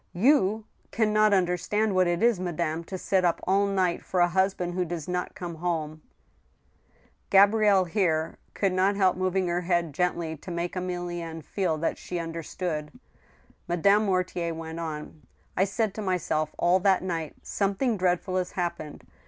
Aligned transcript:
You 0.29 0.65
can 0.89 1.13
not 1.13 1.31
un 1.31 1.45
derstand 1.45 1.91
what 1.93 2.07
it 2.07 2.23
is, 2.23 2.39
madame, 2.39 2.83
to 2.85 2.97
sit 2.97 3.23
up 3.23 3.39
all 3.45 3.67
night 3.67 4.03
for 4.03 4.19
a 4.19 4.27
husband 4.27 4.73
who 4.73 4.83
does 4.83 5.07
not 5.07 5.35
come 5.35 5.57
home!" 5.57 6.01
Gabrielle 7.29 7.85
here 7.85 8.39
could 8.55 8.73
not 8.73 8.95
help 8.95 9.15
moving 9.15 9.47
her 9.47 9.61
head 9.61 9.93
gently, 9.93 10.35
to 10.37 10.49
make 10.49 10.73
.Emilienne 10.73 11.43
feel 11.43 11.77
that 11.77 11.99
she 11.99 12.17
understood. 12.17 12.99
Madame 13.67 14.05
Mortier 14.07 14.55
went 14.55 14.79
on:" 14.79 15.21
I 15.55 15.65
said 15.65 15.93
to 15.93 16.01
myself 16.01 16.55
all 16.57 16.79
that 16.79 17.03
night,' 17.03 17.35
Something 17.43 17.95
dreadful 17.95 18.37
has 18.37 18.53
hap 18.53 18.79
pened 18.79 19.01